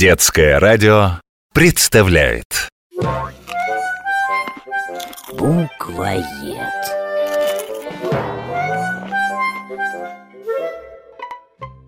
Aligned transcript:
Детское 0.00 0.58
радио 0.58 1.20
представляет 1.52 2.70
Буквоед. 5.34 6.24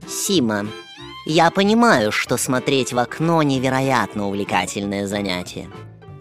Сима, 0.07 0.67
я 1.25 1.51
понимаю, 1.51 2.13
что 2.13 2.37
смотреть 2.37 2.93
в 2.93 2.99
окно 2.99 3.43
невероятно 3.43 4.29
увлекательное 4.29 5.07
занятие. 5.07 5.71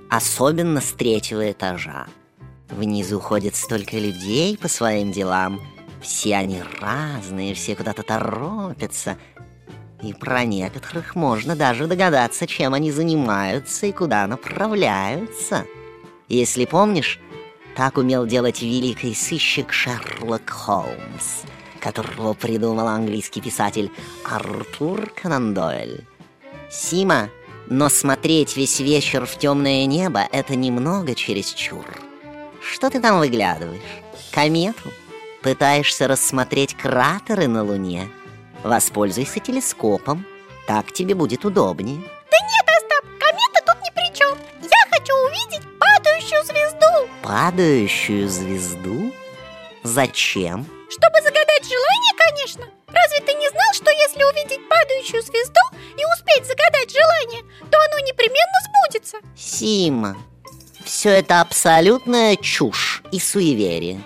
Особенно 0.09 0.79
с 0.79 0.93
третьего 0.93 1.51
этажа. 1.51 2.07
Внизу 2.69 3.19
ходит 3.19 3.57
столько 3.57 3.97
людей 3.97 4.57
по 4.57 4.69
своим 4.69 5.11
делам. 5.11 5.59
Все 6.01 6.37
они 6.37 6.63
разные, 6.79 7.53
все 7.53 7.75
куда-то 7.75 8.03
торопятся. 8.03 9.17
И 10.01 10.13
про 10.13 10.43
некоторых 10.45 11.15
можно 11.15 11.55
даже 11.55 11.87
догадаться, 11.87 12.47
чем 12.47 12.73
они 12.73 12.91
занимаются 12.91 13.85
и 13.85 13.91
куда 13.91 14.25
направляются. 14.25 15.65
Если 16.27 16.65
помнишь, 16.65 17.19
так 17.75 17.97
умел 17.97 18.25
делать 18.25 18.61
великий 18.61 19.13
сыщик 19.13 19.71
Шерлок 19.71 20.49
Холмс, 20.49 21.43
которого 21.79 22.33
придумал 22.33 22.87
английский 22.87 23.41
писатель 23.41 23.91
Артур 24.23 25.11
Конан 25.21 25.53
Дойль. 25.53 26.05
Сима, 26.69 27.29
но 27.67 27.89
смотреть 27.89 28.57
весь 28.57 28.79
вечер 28.79 29.25
в 29.25 29.37
темное 29.37 29.85
небо— 29.85 30.27
это 30.31 30.55
немного 30.55 31.15
чересчур. 31.15 31.85
Что 32.61 32.89
ты 32.89 32.99
там 32.99 33.19
выглядываешь? 33.19 33.81
Комету? 34.31 34.91
Пытаешься 35.41 36.07
рассмотреть 36.07 36.75
кратеры 36.75 37.47
на 37.47 37.63
Луне? 37.63 38.09
Воспользуйся 38.63 39.39
телескопом, 39.39 40.25
так 40.67 40.91
тебе 40.91 41.15
будет 41.15 41.45
удобнее. 41.45 41.99
Да 41.99 42.37
нет, 42.37 42.65
Остап, 42.77 43.05
комета 43.19 43.61
тут 43.65 43.77
ни 43.81 43.89
при 43.95 44.15
чем. 44.15 44.37
Я 44.61 44.89
хочу 44.91 45.13
увидеть 45.25 45.67
падающую 45.79 46.43
звезду. 46.43 47.09
Падающую 47.23 48.29
звезду? 48.29 49.13
Зачем? 49.83 50.65
Чтобы 50.89 51.21
загадать 51.23 51.63
желание, 51.63 52.13
конечно. 52.17 52.65
Разве 52.87 53.19
ты 53.25 53.33
не 53.33 53.49
знал, 53.49 53.73
что 53.73 53.89
если 53.89 54.23
увидеть 54.23 54.67
падающую 54.69 55.21
звезду 55.23 55.61
и 55.97 56.03
успеть 56.13 56.45
загадать 56.45 56.91
желание, 56.91 57.41
то 57.71 57.77
оно 57.79 58.05
непременно 58.05 58.59
сбудется? 58.65 59.17
Сима, 59.35 60.17
все 60.85 61.09
это 61.09 61.41
абсолютная 61.41 62.35
чушь 62.35 63.01
и 63.11 63.19
суеверие. 63.19 64.01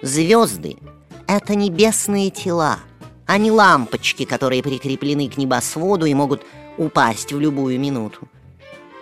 Звезды— 0.00 0.76
это 1.26 1.54
небесные 1.54 2.30
тела, 2.30 2.78
а 3.26 3.38
не 3.38 3.50
лампочки, 3.50 4.24
которые 4.24 4.62
прикреплены 4.62 5.28
к 5.28 5.36
небосводу 5.36 6.06
и 6.06 6.14
могут 6.14 6.42
упасть 6.76 7.32
в 7.32 7.40
любую 7.40 7.80
минуту. 7.80 8.28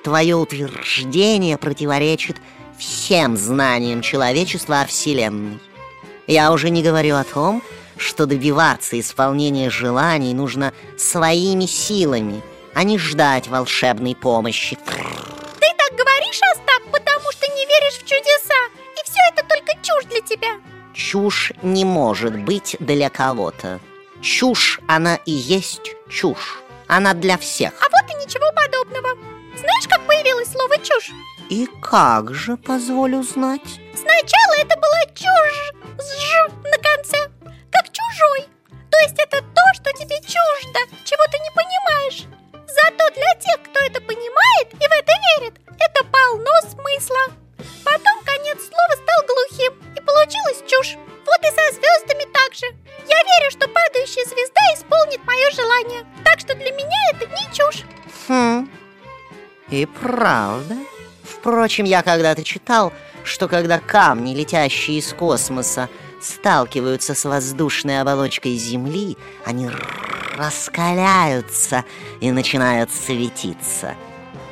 Твое 0.04 0.36
утверждение 0.36 1.56
противоречит 1.56 2.36
всем 2.78 3.36
знаниям 3.36 4.02
человечества 4.02 4.80
о 4.80 4.86
Вселенной. 4.86 5.58
Я 6.26 6.52
уже 6.52 6.70
не 6.70 6.82
говорю 6.82 7.16
о 7.16 7.24
том, 7.24 7.62
что 7.96 8.26
добиваться 8.26 8.98
исполнения 8.98 9.70
желаний 9.70 10.34
нужно 10.34 10.72
своими 10.98 11.66
силами, 11.66 12.42
а 12.74 12.82
не 12.84 12.98
ждать 12.98 13.48
волшебной 13.48 14.16
помощи. 14.16 14.76
Ты 14.76 15.66
так 15.76 15.96
говоришь, 15.96 16.40
Остап, 16.52 16.82
потому 16.90 17.30
что 17.30 17.46
не 17.48 17.66
веришь 17.66 17.98
в 17.98 18.04
чудеса. 18.04 18.54
И 18.94 19.04
все 19.04 19.20
это 19.32 19.46
только 19.46 19.72
чушь 19.82 20.04
для 20.10 20.20
тебя. 20.20 20.60
Чушь 20.94 21.52
не 21.62 21.84
может 21.84 22.36
быть 22.42 22.76
для 22.80 23.08
кого-то. 23.08 23.80
Чушь, 24.22 24.78
она 24.86 25.16
и 25.16 25.32
есть 25.32 25.96
чушь. 26.08 26.62
Она 26.86 27.12
для 27.12 27.36
всех. 27.36 27.72
А 27.80 27.88
вот 27.90 28.10
и 28.10 28.24
ничего 28.24 28.46
подобного. 28.52 29.18
Знаешь, 29.58 29.88
как 29.88 30.06
появилось 30.06 30.50
слово 30.50 30.78
чушь? 30.78 31.10
И 31.50 31.68
как 31.82 32.32
же, 32.32 32.56
позволю 32.56 33.24
знать? 33.24 33.80
Сначала 33.94 34.54
это 34.58 34.77
была 34.77 35.05
чушь 35.12 35.72
с 35.98 36.20
«ж» 36.20 36.48
на 36.62 36.78
конце, 36.78 37.30
как 37.70 37.86
чужой. 37.90 38.46
То 38.90 38.98
есть 39.00 39.18
это 39.18 39.42
это 57.22 57.33
не 57.33 57.55
чушь. 57.55 57.84
Хм, 58.28 58.68
и 59.70 59.86
правда. 59.86 60.77
Впрочем, 61.22 61.84
я 61.84 62.02
когда-то 62.02 62.44
читал, 62.44 62.92
что 63.24 63.48
когда 63.48 63.78
камни, 63.78 64.34
летящие 64.34 64.98
из 64.98 65.12
космоса, 65.12 65.88
сталкиваются 66.20 67.14
с 67.14 67.24
воздушной 67.24 68.00
оболочкой 68.00 68.56
Земли, 68.56 69.16
они 69.44 69.70
раскаляются 70.36 71.84
и 72.20 72.30
начинают 72.30 72.90
светиться. 72.92 73.94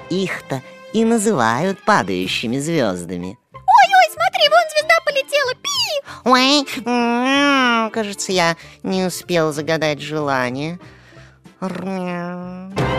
Их-то 0.09 0.63
и 0.93 1.05
называют 1.05 1.85
падающими 1.85 2.59
звездами. 2.59 3.39
Ой-ой, 3.53 4.07
смотри, 4.13 4.49
вон 4.49 4.63
звезда 4.75 4.95
полетела. 5.05 5.55
Пи! 5.63 5.71
Ой, 6.25 6.85
м-м, 6.85 7.91
кажется, 7.91 8.33
я 8.33 8.57
не 8.83 9.05
успел 9.05 9.53
загадать 9.53 10.01
желание. 10.01 10.81
Arnya. 11.61 12.90